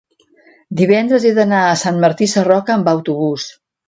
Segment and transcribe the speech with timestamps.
[0.77, 3.47] divendres he d'anar a Sant Martí Sarroca amb autobús.